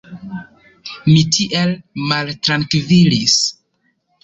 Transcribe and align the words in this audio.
Mi 1.09 1.19
tiel 1.35 1.75
maltrankvilis! 2.13 3.39